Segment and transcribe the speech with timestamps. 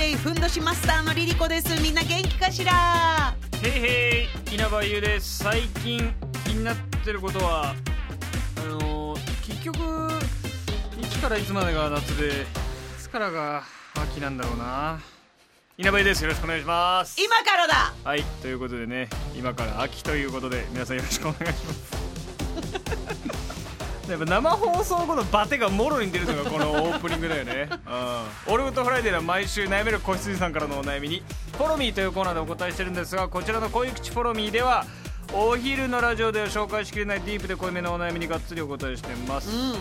[0.00, 1.78] Good Friday ふんどしマスターのリリコです。
[1.82, 3.34] みんな元気かしら？
[3.62, 6.10] へいへい稲葉優です最近
[6.44, 7.74] 気になってることは？
[8.56, 9.76] あのー結局
[10.98, 12.30] いつからいつまでが夏でい
[12.98, 13.62] つからが
[13.94, 15.00] 秋なんだろうな
[15.76, 17.92] 稲葉優ですよろしくお願いします今からだ。
[18.02, 22.00] はいということでね今から秋ということで皆さんよろしくお願いします
[24.10, 27.68] やっぱ生放送後のバテがもろに出るのがこのオープニングだよね
[28.48, 31.22] うん ALL GOOD FRIDAY は毎週悩める子羊さんからのお悩みに
[31.56, 34.84] Follow Me というコーナーでお答えしてるんですがこちらの濃い口 Follow Me では
[35.32, 39.74] お昼のラジオでは紹介しきれないディープで濃いめのお悩みにがっつりお答えしてますうん。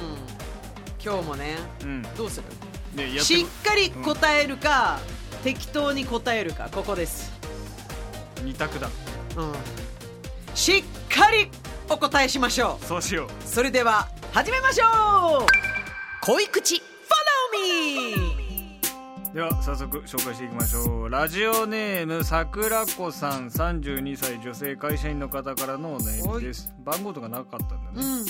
[1.04, 2.44] 今日もね、うんどうする？
[2.96, 5.00] ねやってしっかり答えるか、
[5.44, 7.32] 適当に答えるかここです。
[8.44, 8.90] 二択だ
[9.38, 9.54] うん。
[10.56, 10.84] しっ
[11.16, 11.50] かり
[11.88, 12.86] お答えしましょう。
[12.86, 15.48] そうしようそれでは始めましょう。
[16.22, 16.76] 恋口。
[16.76, 16.82] Follow
[17.52, 18.80] me
[19.34, 21.10] では早速紹介していきましょう。
[21.10, 26.72] ラジオネームさくらこさん32歳女性会社員の方からのお悩みです。
[26.86, 28.26] 番号とかなかったんだね、うん。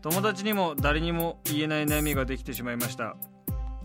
[0.00, 3.16] 友達にも誰にも言えない悩みができてしまいました。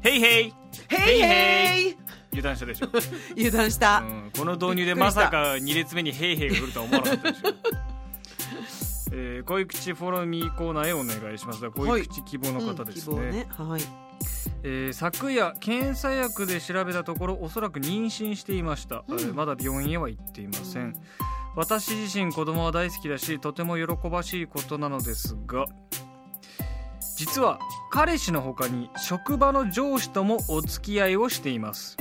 [0.01, 0.53] ヘイヘイ。
[0.89, 1.97] ヘイヘイ。
[2.33, 2.87] 油断したでしょ、
[3.37, 7.82] 油断した、うん、この導入でまさか2列目にヘイヘイが来るとは思わなかったでしょ
[9.15, 11.69] えー、恋口フォローミーコーナーへお願いします。
[11.69, 13.47] 恋口希望の方ですうん希望ね。
[13.49, 13.81] はい。
[14.63, 19.19] えー昨夜検査薬で調べたところおそらく妊娠していました、うん。
[19.19, 20.95] えーまだ病院へは行っていません、
[21.55, 25.65] 私自身子供は大好きだしとても喜ばしいことなのですが
[27.15, 27.59] 実は
[27.91, 31.97] 彼氏の他に職場の上司ともお付き合いをしています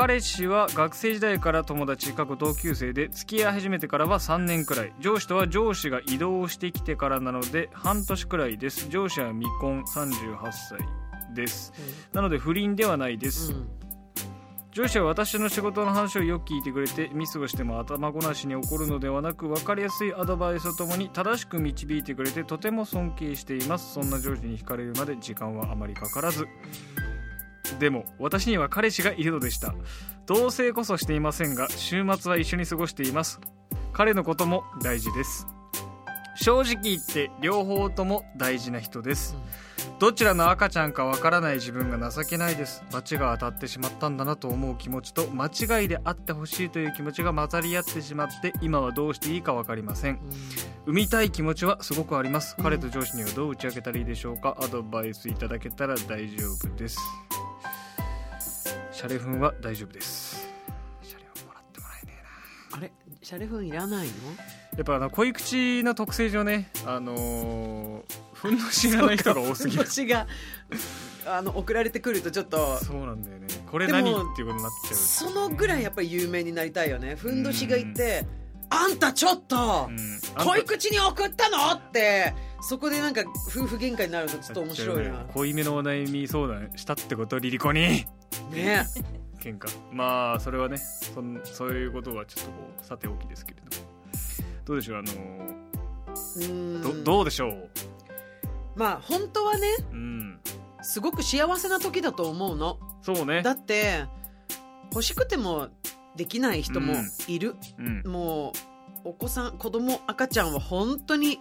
[0.00, 4.94] 彼氏は学生時代から友達過去同級生で付き合い始めてからは3年くらい。
[4.98, 8.88] 上司とは上司が移動してきてからなので半年くらいです。
[8.88, 10.78] 上司は未婚38歳
[11.34, 11.74] です。
[12.14, 13.68] なので不倫ではないです、うん。
[14.72, 23.92] 上司は私の仕事の話をよく聞いてくれてミスをしても頭ごなしに怒るのではなく分かりやすいアドバイスとともに正しく導いてくれてとても尊敬しています。
[23.92, 26.48] そんな上司に惹かれるまで時間はあまりかからず
[27.78, 29.74] でも私には彼氏がいるのでした。
[30.26, 33.40] 同棲こそしていませんが週末は一緒に過ごしています。
[33.92, 35.46] 彼のことも大事です。
[36.36, 39.36] 正直言って両方とも大事な人です、
[39.98, 42.82] どちらの赤ちゃんかわからない自分が情けないです。
[42.90, 50.20] 罰が当たってしまったんだなと思う気持ちと間違いであってほしいという気持ちが混ざり合ってしまって今はどうしていいか分かりません。
[50.86, 52.56] 産みたい気持ちはすごくあります。
[52.62, 54.56] 彼と上司にはどう打ち明けたらいいでしょうか。
[54.62, 56.98] アドバイスいただけたら大丈夫です。
[59.00, 60.46] シャレフンは大丈夫です。
[61.02, 62.76] シャレフンもらってもらえねえな。
[62.76, 62.92] あれ？
[63.22, 64.12] シャレフンいらないの？
[64.76, 68.02] やっぱあの恋口の特性上ねあのー、
[68.34, 69.86] ふんの知らない人が多すぎる。
[69.86, 70.26] 私が
[71.26, 72.76] あの送られてくるとちょっと。
[72.76, 73.46] そうなんだよね。
[73.70, 74.94] これ何っていうことになっちゃう。
[74.94, 77.14] そのぐらいやっぱり有名になりたいよね。
[77.14, 78.26] ふんどしがいて
[78.68, 80.44] 「あんたちょっとうん。
[80.44, 85.24] 恋口に送ったの?」ってそこでなんか夫婦喧嘩になるとちょっと面白いな。
[85.32, 88.04] 濃いめのお悩み相談したってことリリコに
[88.50, 88.86] ね。
[89.40, 89.68] 喧嘩。
[89.92, 93.88] まあそれはねそんそういうことはちょっとこうさておきですけれども。
[94.66, 97.70] どうでしょうあのどどうでしょう？
[98.76, 100.40] まあ本当はねうん。
[100.82, 102.78] すごく幸せな時だと思うの。
[103.02, 103.42] そうね。
[103.42, 104.04] だって
[104.92, 105.68] 欲しくても
[106.16, 106.94] できない人も
[107.28, 108.02] いる、うん。
[108.10, 108.52] も
[109.04, 111.40] うお子さん子供赤ちゃんは本当に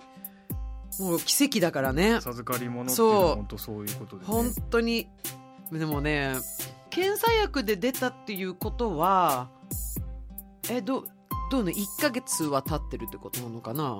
[0.99, 2.19] もう奇跡だからね。
[2.21, 3.29] 授かり物っていうのそう。
[3.29, 5.07] は本当そういうことで、ね、本当に。
[5.71, 6.33] でもね
[6.99, 9.49] 検査薬で出たっていうことは
[10.69, 11.05] えど
[11.49, 13.99] どうね1ヶ月は経ってるってことなのかな？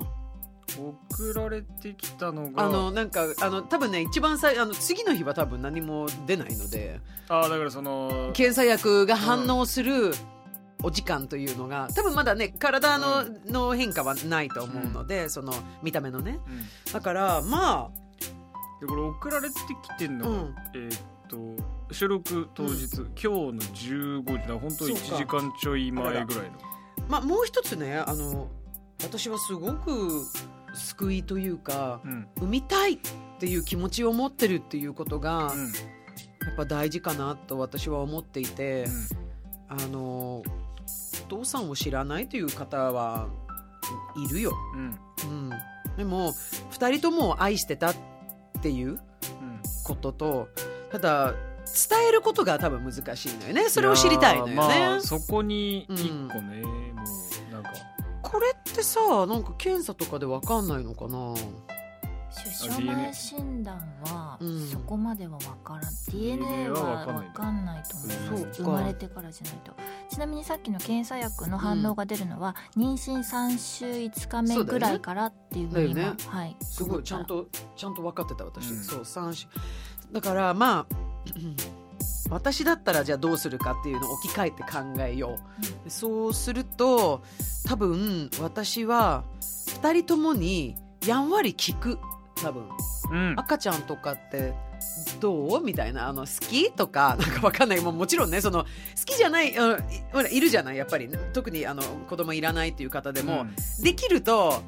[0.78, 2.66] 送られてきたのが。
[2.66, 7.00] あのなんかあの多分ね一番最あの次の日は多分何も出ないので。
[7.30, 10.12] あだからその検査薬が反応する
[10.84, 16.40] お時間というのが多分まだね体の,、の変化はないと思うので、その見た目のね。
[16.46, 16.94] うん。
[16.94, 17.92] だからま
[18.82, 20.56] でこれ送られてきてんのが、うん。
[20.76, 26.36] えーっと収録当日、今日の15時だ本当そう1か時間ちょい前ぐらいの。
[26.36, 28.50] あまあもう一つねあの
[29.04, 30.26] 私はすごく
[30.74, 32.28] 救いというかうん。
[32.38, 32.98] 産みたいっ
[33.40, 35.68] ていう気持ちを持ってるっていうことがうん。
[35.68, 38.88] やっぱ大事かなと私は思っていて、
[39.68, 40.44] あのお
[41.28, 43.28] 父さんを知らないという方は
[44.16, 45.00] いるよ、うん。
[45.30, 45.50] うん、
[45.98, 46.32] でも
[46.72, 47.96] 2人とも愛してたっ
[48.62, 49.00] ていううん。
[49.84, 50.48] ことと
[50.92, 53.70] ただ伝えることが多分難しいのよね。
[53.70, 57.04] それを知りたいのよね、まあ、そこに一個ね、も
[57.50, 57.70] うなんか。
[58.22, 61.36] これってさなんか検査とかで分かんないのかな？
[62.32, 63.76] 出生前診断
[64.06, 64.68] はうん。
[64.68, 65.82] そこまでは分からん、
[66.12, 69.74] DNA DNA はは分かんないと思いますそうか生まれてからじゃないと。
[70.10, 76.14] ちなみにさっきの検査薬の反応が出るのは、妊娠3週5日目ぐらいからっていうふうにね。
[76.28, 78.84] はいすごいちゃんとちゃんと分かってた私、うん。
[78.84, 79.48] そう三種
[80.12, 80.96] だからまあ
[82.30, 85.40] 私だったらじゃあどうするかっていうのを置き換えて考えよ
[85.86, 87.24] う、そうすると
[87.66, 90.76] 多分私は2人ともに
[91.06, 92.00] やんわり聞く。
[92.42, 92.64] 多分。
[93.12, 93.36] うん。
[93.38, 94.54] 赤ちゃんとかって
[95.20, 95.64] どう？
[95.64, 96.08] みたいな。
[96.08, 96.72] あの好き？
[96.72, 97.82] とか なんかわかんない。
[97.82, 98.68] もうもちろんねその好
[99.06, 99.82] きじゃないあのい
[100.12, 101.10] ほらいるじゃないやっぱり。
[101.34, 103.46] 特にあの子供いらないっていう方でも、
[103.82, 104.62] できると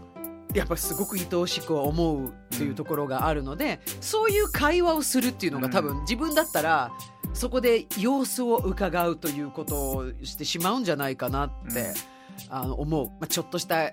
[0.53, 6.91] やっぱすごく愛おしく思うっていうところがあるので、そういう会話をするっていうのが多分自分だったら
[7.33, 11.93] そこで様子を伺うということをしてしまうんじゃないかなって、
[12.49, 13.91] あの思う、まあ、ちょっとした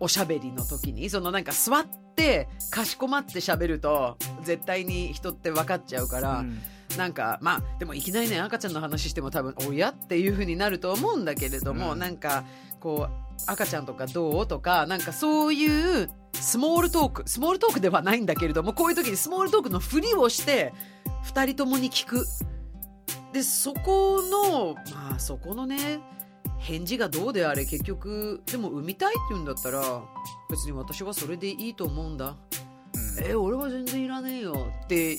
[0.00, 6.58] おしゃべりの時にそのなんか座ってかしこまって喋ると絶対に人って分かっちゃうから、うん。
[6.98, 11.98] なんかまあでもいきなりね赤ちゃんの話しても多分おやっていう風になると思うんだけれども、うん。
[11.98, 12.44] なんか
[12.80, 14.46] こう赤ちゃんとかどう？
[14.46, 20.72] とかなんかそういうスモールトークスモールトークではないんだけれどもこういう時にスモールトークのふりをして
[21.26, 22.26] 2人ともに聞く。
[23.32, 26.00] でそこのまあそこのね
[26.58, 30.02] 返事がどうであれ結局でも産みたいって言うんだったら
[30.50, 32.36] 別に私はそれでいいと思うんだ。
[33.18, 33.24] うん。
[33.24, 34.68] え俺は全然いらねえよ。
[34.84, 35.18] っていう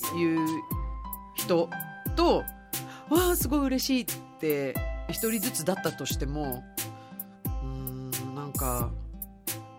[1.34, 1.68] 人
[2.16, 2.44] と
[3.10, 4.06] わあすごい嬉しいっ
[4.38, 4.74] て
[5.10, 6.62] 一人ずつだったとしても
[8.54, 8.90] か、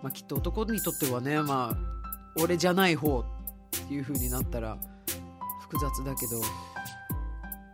[0.04, 1.78] まあ、きっと男にとってはねまあ
[2.42, 3.24] 俺じゃない方っ
[3.88, 4.78] ていう風になったら
[5.62, 6.42] 複雑だけど。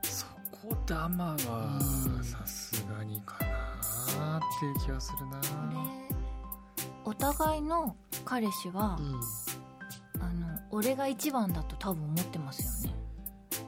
[0.04, 1.80] そこダマは
[2.16, 2.24] うん。
[2.24, 3.38] さすがにか
[4.20, 5.42] なっていう気はするな
[7.04, 9.22] お互いの彼氏はう、ん。
[10.22, 12.96] あの俺が一番だと多分思ってますよね、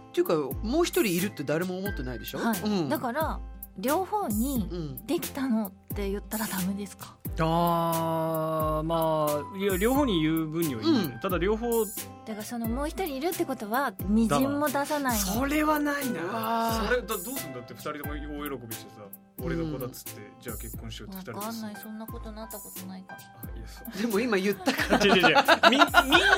[0.09, 2.59] っていうかもう一人いるって誰も思ってないでしょ、はい。
[2.61, 3.39] うん、だから
[3.77, 5.05] 両方にうん。
[5.07, 7.15] できたのって言ったらダメですか？
[7.39, 11.19] あーまあいや両方に言う分にはいいうん。
[11.19, 11.85] ただ両方
[12.25, 15.19] だからそのもう一人いるってことはみじんも出さない。
[15.19, 16.21] のそれはないな。
[16.21, 19.01] ーそれだどうすんだって二人とも大喜びしてさ
[19.41, 21.75] 俺の子だっつって、じゃあ結婚しようって二人わかんない。
[21.75, 24.01] すそんなことなったことないからあいやそう。
[24.01, 25.05] でも今言ったから。
[25.05, 25.35] 違う違う違う
[25.71, 25.87] みみんな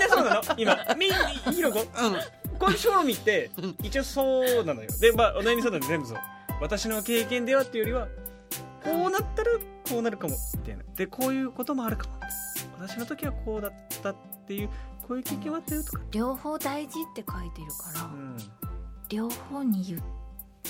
[0.10, 0.42] そうなの。
[0.58, 1.18] 今みんな
[1.52, 1.82] ひろこ。
[1.82, 2.58] うん。
[2.58, 3.76] こういう賞味ってうん。
[3.84, 4.90] 一応そうなのよ。
[5.02, 6.18] でまあお悩み相談で全部そう。
[6.62, 8.08] 私の経験ではっていうよりは
[8.84, 9.52] こうなったら
[9.90, 10.84] こうなるかもみたいな。
[10.96, 12.16] でこういうこともあるかも
[12.80, 14.16] 私の時はこうだったっ
[14.48, 14.70] ていう
[15.08, 18.38] こういう経験はあったよとか、両方大事って書いてるから、うん。
[19.10, 20.02] 両方に言う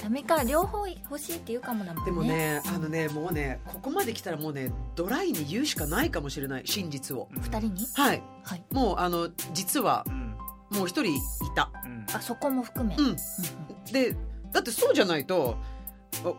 [0.04, 2.06] ダメか両方欲しいって言うかもだもんね。
[2.06, 7.30] でもね、あのね、もうね、ここまで来たらもうね、ドライに言うしかないかもしれない、真実を。
[7.32, 7.86] 二人に？
[7.96, 8.22] はい。
[8.44, 8.64] はい。
[8.72, 10.36] もう、あの、実はう、ん。
[10.72, 11.20] もう一人い
[11.56, 11.72] た。
[11.86, 12.06] うん。
[12.14, 13.06] あそこも含め、うん。
[13.06, 13.16] うん
[13.94, 14.18] で、
[14.52, 15.56] だってそうじゃないと、お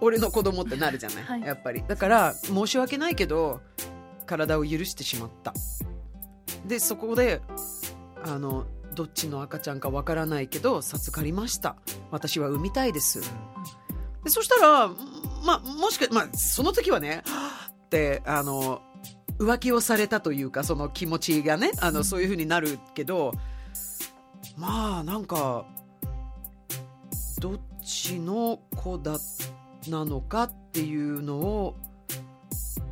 [0.00, 1.84] 俺の子供ってなるじゃない、はいやっぱり。
[1.86, 3.60] だから、申し訳ないけど、
[4.26, 5.54] 体を許してしまった。
[6.66, 7.40] で、そこで、
[8.24, 11.76] あの、どっちの赤ちゃんかわからないけど、授かりました。
[12.10, 13.20] 私は産みたいです。
[14.24, 14.88] でそしたら、
[15.44, 17.22] まあ、もしか、まあ、その時はね、
[17.86, 18.82] って、あの、
[19.38, 23.32] 浮気をされたというか、その気持ちがね、あの、そういう風になるけど、
[24.56, 25.66] まあ、なんか、
[27.38, 29.18] どっちの子だ、
[29.90, 31.76] なのかっていうのを、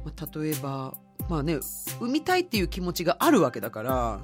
[0.04, 0.94] まあ、例えば、
[1.28, 1.58] まあね、
[2.00, 4.20] 産みたいっていう気持ちがあるわけだから、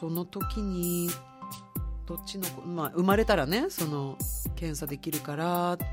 [0.00, 1.10] その時に、
[2.06, 4.16] どっちの子、まあ、生まれたらね、その、
[4.54, 5.86] 検査できるからって、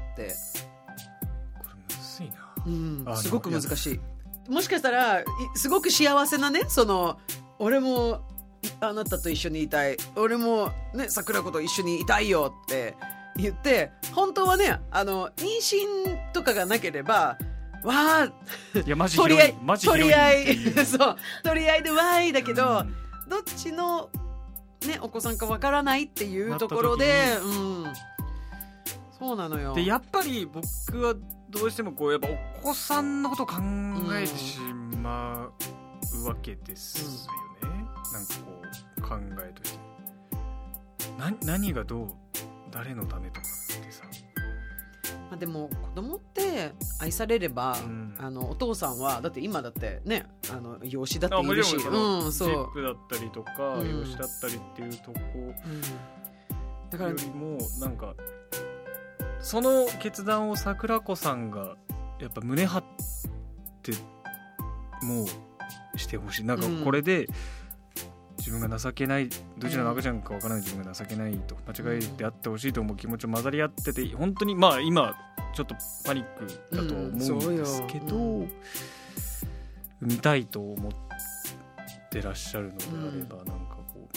[1.57, 2.69] これむずいなう
[3.13, 3.99] んすごく難しい。
[4.51, 5.25] もしかしたら、い
[5.55, 7.17] すごく幸せなね、その、
[7.59, 8.21] 俺も、
[8.61, 9.97] いあなたと一緒にいたい。
[10.15, 12.95] 俺も、ね、桜子と一緒にいたいよって
[13.37, 17.37] 言って、本当はね、あの、妊娠とかがなければ、
[17.83, 18.31] わあ、
[18.79, 22.95] いやマジ取り合い、取り合い、 そう、取り合いでわーいだけど、うん。
[23.29, 24.09] どっちの、
[24.87, 27.47] ね、お子さんかわからないっていうところで、う
[27.89, 27.93] ん。
[29.19, 29.73] そうなのよ。
[29.73, 31.15] でやっぱり僕は
[31.49, 32.27] どうしてもこうやっぱ
[32.59, 33.55] お子さんのことを考
[34.13, 34.59] えてし
[35.01, 35.49] ま
[36.25, 37.27] わけです
[37.61, 38.61] よね、なんかこ
[38.97, 39.79] う考えとして。
[41.17, 42.22] な何がどう
[42.73, 44.03] 誰のためとかってさ。
[45.29, 48.15] まあ、でも子供って愛されれば、うん。
[48.19, 51.75] あのお父さんはだって今だってねあの養子だってあいるし。
[51.75, 52.49] もちろんそのうんそう。
[52.49, 53.99] ジップだったりとか、うん。
[53.99, 55.53] 養子だったりっていうとこうん。
[56.89, 58.13] だからよりもなんか
[59.39, 61.75] その決断を桜子さんが
[62.19, 62.83] やっぱ胸張っ
[63.81, 63.93] て
[65.01, 66.43] もうしてほしい。
[66.45, 67.31] なんかこれで自
[68.59, 75.15] 分が情けないどちらの赤ちゃんかわからない自分が情けないと間違いであってほしいと思う気持ちを混ざり合ってて本当にまあ今
[75.53, 78.45] ちょっとパニックだと思うんですけど、うんそうよ。
[78.45, 78.47] 産
[80.01, 80.91] みたいと思っ
[82.09, 84.09] てらっしゃるのであれば、なんかこ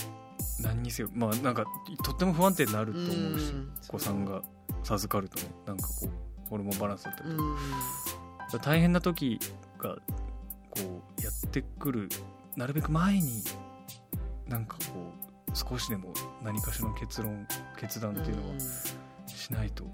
[0.58, 1.64] う何にせよまあなんか
[2.04, 4.42] とっても不安定になると思うし、うんお子さんが
[4.82, 9.38] 授かるとねなんかこうホルモンバランスだったりうとか、ん大変な時
[9.78, 9.96] が
[10.70, 12.08] こうやってくる
[12.56, 13.42] なるべく前に
[14.48, 15.12] なんかこ
[15.48, 16.12] う少しでも
[16.42, 17.46] 何かしらの結論
[17.78, 18.58] 決断っていうのはうん。
[19.26, 19.84] しないと、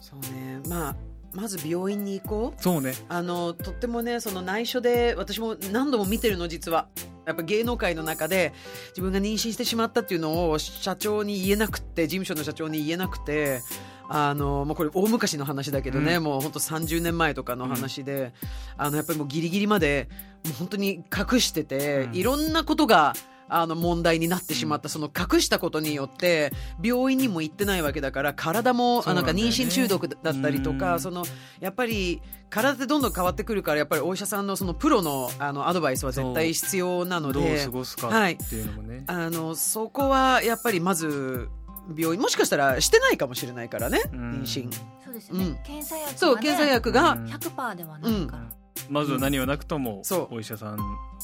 [0.00, 0.60] そうね。
[0.68, 0.96] まあ
[1.32, 2.62] まず病院に行こう。
[2.62, 2.94] そうね。
[3.08, 6.88] あのとってもねその内緒で私も何度も見てるの実は。
[7.26, 8.52] やっぱ芸能界の中で
[8.88, 13.62] 自分が妊娠してしまったっていうのを社長に言えなくて事務所の社長に言えなくて
[14.08, 16.24] あのもうこれ大昔の話だけどね、うん。
[16.24, 18.32] もう本当30年前とかの話で、
[18.76, 20.08] あのやっぱりもうギリギリまで
[20.44, 22.14] もう本当に隠してて、うん。
[22.14, 23.14] いろんなことが
[23.48, 31.00] あの問題になってしまった、その隠したことによって病院にも行ってないわけだから体もあなんか妊娠中毒だったりとか、うん。
[31.00, 31.24] その
[31.60, 32.20] やっぱり
[32.50, 41.48] 体ってどんどん変わってくるからやっぱりお医者さんのそのプロのあのアドバイスは絶対必要なのどうで過ごすかはいっていうのもね、あのそこはやっぱりまず
[41.96, 44.42] 病院もしかしたらしてないかもしれないからねうん。
[44.42, 44.72] 妊娠。
[45.04, 45.54] そうですよね、うん。
[45.62, 48.42] 検査薬が、ね、そう検査薬がうん100%ではないから、
[48.88, 50.36] まずは何はなくともそう。
[50.36, 50.78] お医者さん。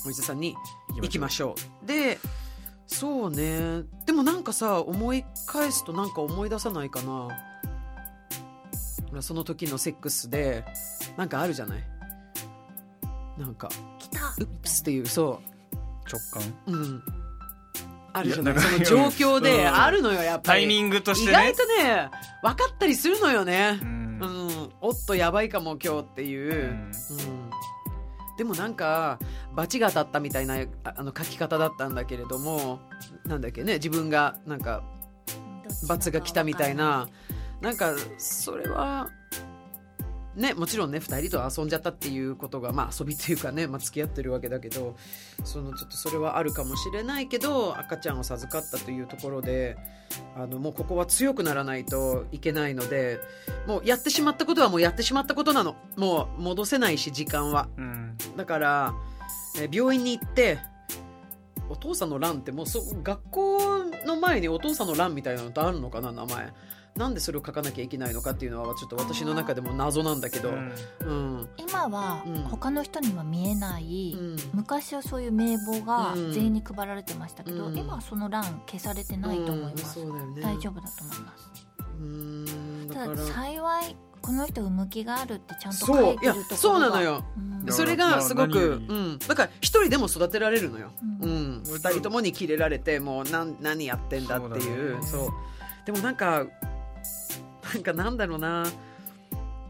[0.07, 0.55] お医者さんに
[0.97, 1.87] 行き行ましょう。
[1.87, 2.19] で
[2.87, 3.83] そうね。
[4.07, 7.29] でもなんかさ思い返すとなんか思い出さないかな。
[9.11, 10.65] ほらその時のセックスで
[11.17, 11.83] なんかあるじゃない？
[13.39, 14.27] なんか来た。
[14.39, 15.41] ウップスっていうそ
[16.07, 16.43] 直感？
[16.67, 17.03] ううん
[18.13, 18.59] あるじゃない？
[18.59, 18.97] その状
[19.37, 19.75] 況でうん。
[19.75, 20.61] あるのよやっぱり。
[20.61, 21.33] タイミングとしてね。
[21.33, 22.11] 意外とね
[22.43, 23.79] 分かったりするのよね。
[23.83, 24.19] う、ん。
[24.21, 26.69] うん、おっとやばいかも今日っていう、うん。
[26.69, 27.51] うん。
[28.37, 29.19] でもなんか
[29.55, 32.81] 罰が当たったみたいなああの書き方だったんだけれども
[33.27, 34.83] なんだっけね自分がなんか
[35.87, 37.09] 罰が来たみたいな。
[37.61, 39.11] なんかそれは
[40.37, 44.97] ねもちろんね2人と遊んじゃったっていうことがまあ遊びというかね、まあ、付き合ってるわけだけど
[45.45, 49.77] そのちょっとそれはあるかもしれないけど赤ちゃんを授かったというところで
[50.37, 53.21] あのもうここは強くならないといけないので
[53.67, 55.77] もうやってしまったことはもうやってしまったことなの。
[55.97, 57.69] もう戻せないし時間は。
[57.77, 58.17] うん。
[58.37, 58.95] だから、
[59.59, 60.59] えー病院に行って
[61.69, 66.53] お父さんの欄ってもうそ学校の前にお父さんの欄みたいなのってあるのかな名前
[66.97, 70.51] なんでそれを書かなきゃいけないのかっていうのはちょっと私の中でも謎なんだけど。
[70.51, 70.73] うん。
[71.01, 71.49] うん。
[71.57, 72.43] 今はうん。
[72.45, 74.37] 他の人には見えない、うん。
[74.53, 76.33] 昔はそういう名簿がうん。
[76.33, 77.79] 全員に配られてましたけど、うん。
[77.79, 80.43] 今はその欄消されてないと思います、ね。
[80.43, 81.51] 大丈夫だと思います。
[82.03, 86.15] うただ幸いこの人産む気があるってちゃんと書そう。
[86.15, 86.57] いてるところが。
[86.57, 87.25] そうなのよ。
[87.37, 87.65] うん。
[87.65, 90.91] だそれがすごく、うん、だから一人でも育てられるのよ、
[91.23, 91.61] ううん。
[91.61, 91.63] ん。
[91.65, 94.59] 二人ともにキレられてもうなん何やってんだっていう。
[94.59, 95.07] そうだね。
[95.07, 95.31] そう。
[95.87, 96.47] でもなんか
[97.73, 98.67] なんかなんだろうな。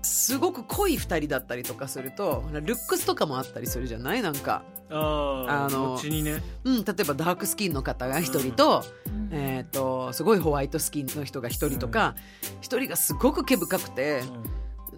[0.03, 4.23] すごく濃い二人だったりとかするとルックスとかもあったりするじゃない？
[4.23, 6.43] なんか、あのね。
[6.65, 9.29] うん、例えばダークスキンの方が一人と,、うん。
[9.31, 12.15] えー、とすごいホワイトスキンの人が一人とか
[12.63, 14.23] 一、人がすごく毛深くて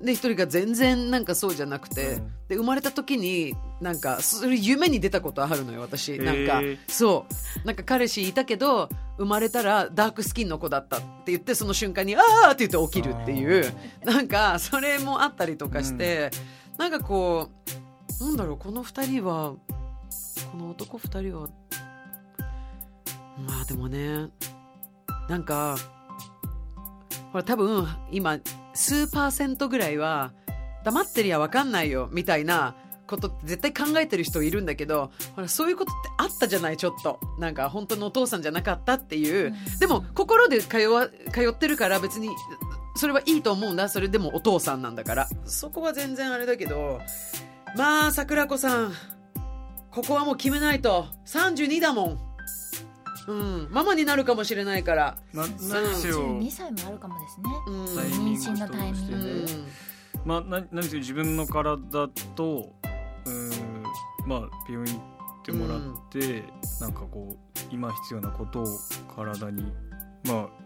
[0.03, 2.33] で一人が全然なんかそうじゃなくて、うん。
[2.49, 6.19] で生まれた時になんかそれ夢に出たことあるのよ私。
[6.19, 7.27] なんかそ
[7.65, 7.67] う。
[7.67, 13.73] なんか彼氏いたけど生まれたらダークスキンの子だったって言ってその瞬間に「ああ!」って言って起きるっていう。
[14.05, 16.31] なんかそれもあったりとかして、
[16.79, 17.51] なんかこ
[18.21, 19.55] うなんだろうこの2人は
[20.51, 21.49] この男2人は
[23.47, 24.29] まあでもね
[25.29, 25.77] なんか
[27.33, 28.39] ほら多分今
[28.75, 30.33] 数パーセントぐらいは
[30.85, 32.75] 黙ってりゃ分かんないよみたいな
[33.07, 37.21] ことって絶対考えてる人いるんだけどほらそういうことってあったじゃないちょっと。
[37.39, 39.79] なんか本当のお父さんじゃなかったっていう、うん。
[39.79, 42.31] でも心で通わ通ってるから別に
[42.97, 43.89] それはいいと思うんだ。
[43.89, 45.29] それでもお父さんなんだから。
[45.45, 47.01] そこは全然あれだけど
[47.77, 48.93] まあ桜子さん
[49.91, 51.07] ここはもう決めないと。
[51.27, 52.32] 32だもん
[53.29, 53.69] うん。
[53.71, 55.17] ママになるかもしれないから。
[55.33, 55.59] な何
[55.95, 57.51] せよ12歳もあるかもですね。
[57.67, 59.69] うん妊娠のタイミングとしてね
[60.25, 62.73] まあな何せよ自分の体と
[63.27, 63.83] うん
[64.27, 66.45] まあ病院行ってもらって、
[66.81, 68.67] なんかこう今必要なことを
[69.17, 69.73] 体に
[70.25, 70.62] まあ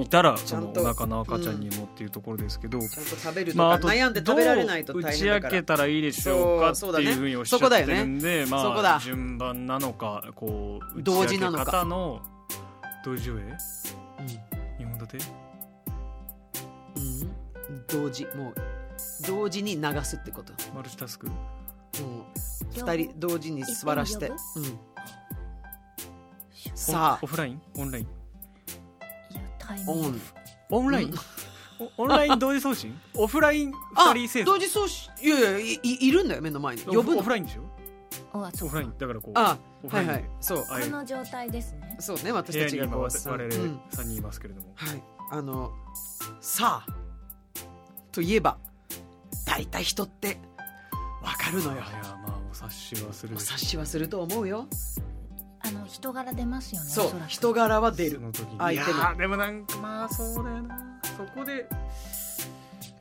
[0.00, 9.00] いたらそのお腹の赤ちゃんにもっていうところですけど、ちゃんと食べるとか、まあ、あと悩んで食べられないと打ち大変だから明けたらいいでしょうかそうっていうふうにおっしゃってるんで、まあそこだ。
[9.02, 11.62] 順番なのかこう同時なのか。
[11.64, 12.20] 打ち明け方の
[13.04, 15.18] 同時上映うん日本立て
[16.96, 17.30] うん。
[17.86, 18.54] 同時もう
[19.26, 20.52] 同時に流すってこと。
[20.74, 21.26] マルチタスク？
[21.28, 21.36] もう
[22.74, 24.32] 二人同時に座らして、
[26.52, 27.62] 一うん、さオフライン？
[27.76, 28.17] オンライン？
[29.76, 30.12] いやタイあオン。
[30.12, 30.20] ム
[30.70, 31.14] オンライン、
[31.96, 32.98] おオンライン同時送信？
[33.14, 35.10] オフラインあ二人生同時送信。
[35.22, 36.82] いやいやいいいるんだよ目の前に。
[36.82, 37.62] 呼ぶオのフラインでしょ？
[38.32, 38.94] オあそうフライン。
[38.98, 40.12] だからこうあオフラインで。
[40.12, 40.30] はいはい。
[40.40, 40.64] そう。
[40.68, 41.96] ああいうこの状態ですね。
[42.00, 43.80] そうね私部屋に今たちがこう我々うん。
[43.90, 45.02] 3人いますけれども、はい。
[45.30, 45.72] あの
[46.40, 46.92] さあ
[48.12, 48.58] といえば
[49.46, 50.38] 大体人って
[51.22, 51.76] わかるのよ。
[51.76, 51.84] いや
[52.26, 54.66] まあお察しはするおでしょ察しはすると思うよ
[55.60, 58.16] あの人柄出ますよねそう人柄は出る。
[58.16, 61.00] その時にでもなんかまあそうだよな。
[61.16, 61.66] そこで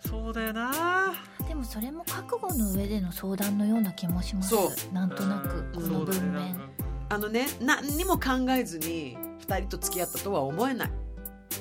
[0.06, 1.14] そうだよな。
[1.48, 4.50] でもそれも覚悟の上での相談のような気もします。
[4.50, 5.74] そなんとなくうん。
[5.74, 6.50] このそうだね文面な。
[6.50, 6.62] んか
[7.10, 10.92] あのね何にも考えずに2人と付き合ったとは思えない。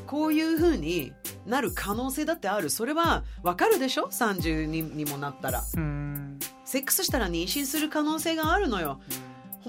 [0.06, 1.12] こういう風に
[1.46, 2.70] なる可能性だってある。
[2.70, 5.62] それはわかるでしょ？30ににもなったら。
[5.74, 6.38] うん。
[6.64, 9.00] セックスしたら妊娠する可能性があるのよ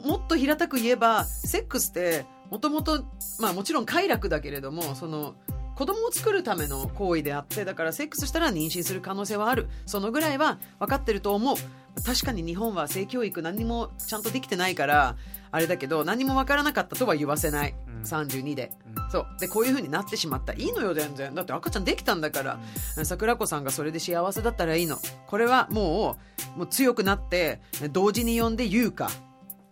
[0.05, 3.03] もっと平たく言えばセックスってもともと
[3.39, 5.35] まあもちろん快楽だけれどもその
[5.77, 9.67] 子供を作るための行為であってだからセックスしたら妊娠する可能性はある。
[9.85, 11.55] そのぐらいは分かってると思う。
[12.03, 15.15] 確かに日本は性教育何にもちゃんとできてないから
[15.51, 18.01] あれだけど何も分からなかったとは言わせない、うん。
[18.01, 18.71] 32で。
[18.95, 19.11] うん。
[19.11, 19.27] そう。
[19.39, 20.53] でこういう風になってしまった。
[20.53, 21.35] いいのよ全然。
[21.35, 22.59] だって赤ちゃんできたんだから。
[23.03, 24.97] 桜子さんがそれで幸せだったらいいの。
[25.27, 26.17] これはも
[26.55, 27.61] うもう強くなって
[27.91, 29.11] 同時に呼んで言うか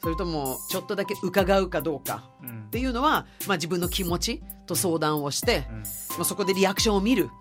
[0.05, 2.65] それともちょっとだけ伺うかどうかうん。
[2.67, 5.77] っていうのは、まあ、自分の気持ちと相談をして、うん。
[5.77, 5.83] ま
[6.20, 7.31] あ、そこでリアクションを見る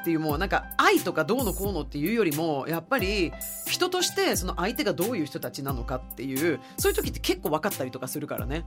[0.00, 3.32] っていうもうなんか愛とかどうのこうのっていうよりもやっぱり
[3.66, 8.64] 人としてその相手がどういう人たちなのかっていうそういう時って結構分かったりとかするからね。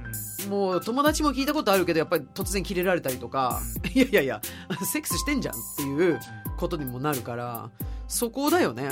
[0.49, 3.61] もう友達も聞いたことあるけどやっぱり突然キレられたりとか、
[3.95, 4.41] いやいやいや
[4.83, 6.19] セックスしてんじゃんっていう
[6.57, 7.69] ことにもなるから
[8.09, 8.89] そこだよね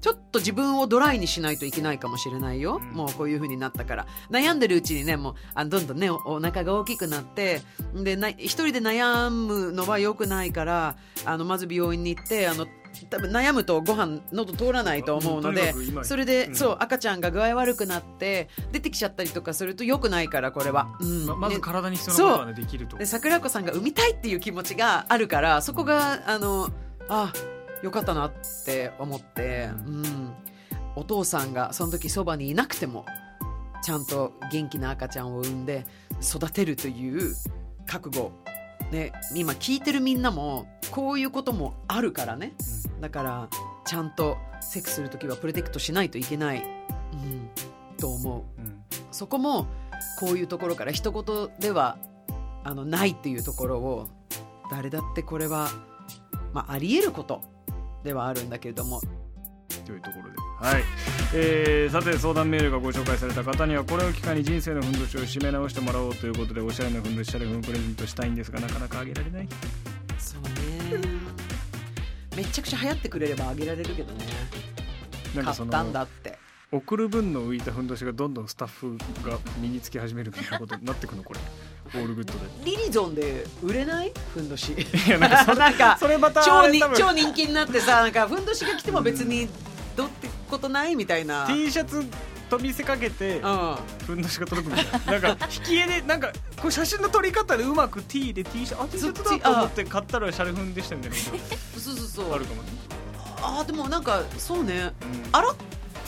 [0.00, 2.96] ちょっと自分をドライにしないといけないかもしれないよ、うん。
[2.96, 4.06] もうこういう風になったから。
[4.30, 7.62] 悩んでるうちにねもうあどんどんねおお腹が大きくなって。
[7.94, 12.66] でな一人で悩むのは良くないからあのまず病院に行ってあの
[13.08, 16.56] 多分悩むとご飯喉通らないと思うのでそれで、うん。
[16.56, 21.26] そう赤ちゃんが具合悪くなって出てきちゃったりとかすると良くないからこれは、うん。
[21.26, 22.96] ままずね体に必要なことはねできると。
[22.96, 26.70] で桜子さんが産みたいっていう気持ちがあるからそこがあの
[27.08, 27.32] あ
[27.82, 28.32] よかったなっ
[28.64, 30.34] て思って、うん、
[30.96, 33.06] お父さんがその時そばにいなくても
[33.82, 35.86] ちゃんと元気な赤ちゃんを産んで
[36.22, 37.34] 育てるという
[37.86, 38.32] 覚悟。
[38.90, 42.52] ね今聞いてるみんなもこういうこともあるからね。
[43.00, 43.48] だから
[43.86, 46.62] ちゃんとセックスする時はプロテクトしないといけない、
[47.12, 47.50] うん、
[47.96, 48.60] と思う。
[48.60, 48.82] うんうん。
[49.10, 49.66] そこも
[50.18, 51.96] こういうところから一言では
[52.64, 54.08] あのないっていうところを
[54.70, 55.70] 誰だってこれは、
[56.52, 57.42] まあ、あり得ること
[58.04, 59.00] ではあるんだけれども。
[59.86, 60.82] というところで、はい。
[61.34, 69.48] えーさて相談メールがご紹介された方にはこれを機会に人生のふんどしを締め直してもらおうということでおしゃれなふんどしシャレフンプレゼントしたいんですがなかなかあげられない。
[70.18, 71.08] そうね。
[72.36, 74.24] めちゃくちゃ流行ってくれればあげられるけどね。
[75.34, 76.38] なんかそ買ったんのだって。
[76.72, 78.96] 送る分の浮いたふんどしがどんどんスタッフ
[79.28, 81.40] が身につき始めるみたいなことになってくのこれ
[81.94, 82.38] オールグッドで。
[82.64, 84.12] リリゾンで売れない？
[84.34, 84.72] ふんどし。
[84.72, 89.48] いやなんかそれなんかそれまたあ超に超人気になってさなんかふんどしが来ても別に
[89.96, 91.46] どうってことないみたいな。
[91.46, 92.04] T シャツ
[92.48, 93.76] と見せかけてうん。
[94.06, 95.28] ふんどしが届くみたいな。
[95.28, 101.16] なんか引き絵でなんかこれ写真の撮り方でうまく T で T シャツあ T シャツだと思って買ったらシャレフンでしたみたいな。
[101.18, 102.26] こそうそうそう。
[102.26, 102.68] とあるかもね、
[103.42, 104.92] あーでもなんかそうね。
[105.02, 105.28] うん。
[105.32, 105.54] 洗っ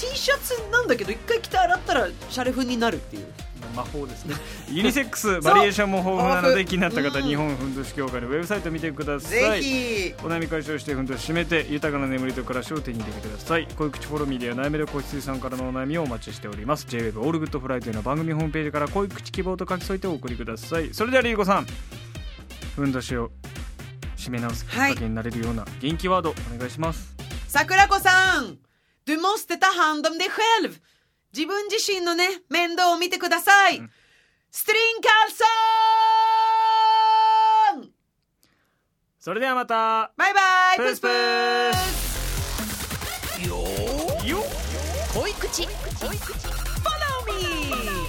[0.02, 3.26] T シャツなんだけど一回着て洗ったらシャレ風になるっていう。
[3.76, 4.34] 魔法ですね。
[4.68, 10.14] ユニセックスバリエーションも豊富なので気になった方、うん日本ふんどし協会のウェブサイト見てくださぜいひ。
[10.18, 13.68] お悩み解消してふんどし締めて豊かな眠りと暮らしを手に入れてください。
[13.78, 16.86] 恋口フォロミーでは悩める子羊さんからのお悩みをお待ちしております。
[16.88, 20.92] JWEB オールグッドフライというのは番組ホームページから恋口希望と書き添えてお送りください。
[20.92, 21.66] それではリーゴさん
[22.74, 23.30] ふんどしを
[24.16, 27.14] 締め直すきっかけになれるような元気ワードお願いします、
[27.48, 28.71] 桜子さん
[29.04, 30.80] Du måste ta hand om dig själv.
[31.34, 33.90] 自分自身のね面倒を見てください、うん
[34.54, 35.30] ストリンカル
[37.80, 37.90] ソン
[39.18, 41.72] それではまたバイバイプースプー
[43.42, 43.56] スよ
[45.14, 46.90] 恋口恋口フォ
[47.96, 48.01] み